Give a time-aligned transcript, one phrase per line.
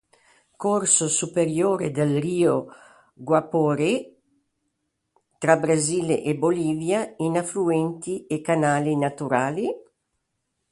[0.57, 2.69] Corso superiore del Rio
[3.13, 4.15] Guaporé,
[5.37, 9.69] tra Brasile e Bolivia, in affluenti e canali naturali.